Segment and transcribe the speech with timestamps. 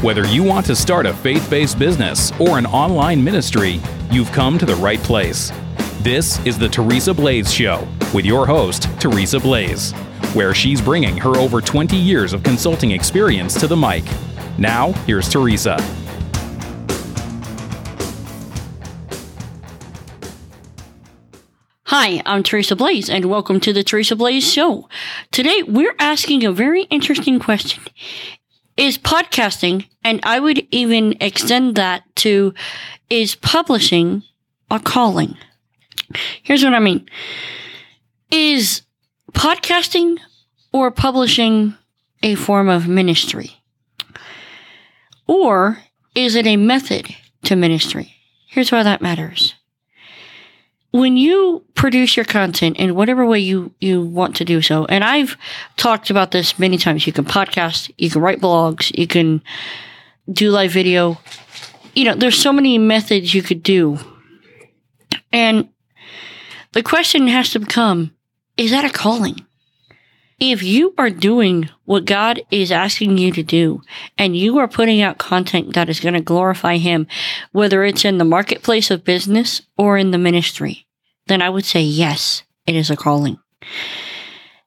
[0.00, 3.80] Whether you want to start a faith based business or an online ministry,
[4.12, 5.50] you've come to the right place.
[6.02, 9.90] This is the Teresa Blaze Show with your host, Teresa Blaze,
[10.34, 14.04] where she's bringing her over 20 years of consulting experience to the mic.
[14.56, 15.78] Now, here's Teresa.
[21.86, 24.88] Hi, I'm Teresa Blaze, and welcome to the Teresa Blaze Show.
[25.32, 27.82] Today, we're asking a very interesting question.
[28.78, 32.54] Is podcasting, and I would even extend that to,
[33.10, 34.22] is publishing
[34.70, 35.36] a calling?
[36.44, 37.08] Here's what I mean.
[38.30, 38.82] Is
[39.32, 40.18] podcasting
[40.72, 41.74] or publishing
[42.22, 43.60] a form of ministry?
[45.26, 45.78] Or
[46.14, 48.14] is it a method to ministry?
[48.46, 49.54] Here's why that matters.
[50.90, 55.04] When you produce your content in whatever way you, you want to do so, and
[55.04, 55.36] I've
[55.76, 59.42] talked about this many times, you can podcast, you can write blogs, you can
[60.32, 61.18] do live video.
[61.94, 63.98] You know, there's so many methods you could do.
[65.30, 65.68] And
[66.72, 68.14] the question has to become,
[68.56, 69.44] is that a calling?
[70.40, 73.82] If you are doing what God is asking you to do
[74.16, 77.08] and you are putting out content that is going to glorify Him,
[77.50, 80.86] whether it's in the marketplace of business or in the ministry,
[81.26, 83.38] then I would say yes, it is a calling.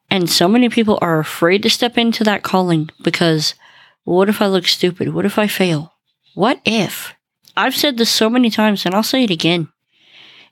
[0.09, 3.55] And so many people are afraid to step into that calling because
[4.03, 5.13] what if I look stupid?
[5.13, 5.93] What if I fail?
[6.33, 7.13] What if?
[7.55, 9.69] I've said this so many times and I'll say it again.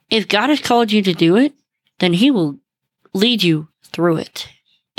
[0.08, 1.52] If God has called you to do it,
[1.98, 2.58] then He will
[3.12, 4.48] lead you through it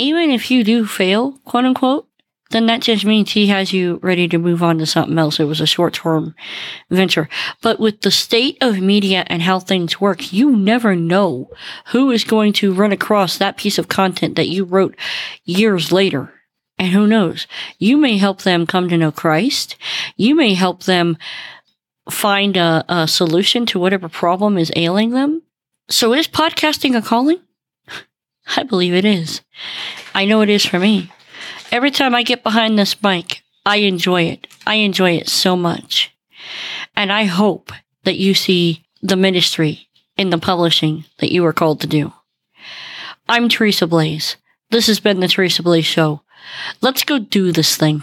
[0.02, 2.08] even if you do fail, quote unquote,
[2.50, 5.40] then that just means he has you ready to move on to something else.
[5.40, 6.34] It was a short term
[6.90, 7.28] venture.
[7.62, 11.50] But with the state of media and how things work, you never know
[11.88, 14.94] who is going to run across that piece of content that you wrote
[15.44, 16.32] years later.
[16.78, 17.46] And who knows?
[17.78, 19.76] You may help them come to know Christ.
[20.16, 21.16] You may help them
[22.10, 25.42] find a, a solution to whatever problem is ailing them.
[25.88, 27.38] So is podcasting a calling?
[28.56, 29.40] I believe it is.
[30.14, 31.10] I know it is for me.
[31.70, 34.46] Every time I get behind this mic, I enjoy it.
[34.66, 36.14] I enjoy it so much.
[36.96, 37.72] And I hope
[38.04, 42.12] that you see the ministry in the publishing that you are called to do.
[43.28, 44.36] I'm Teresa Blaze.
[44.70, 46.22] This has been the Teresa Blaze Show.
[46.80, 48.02] Let's go do this thing.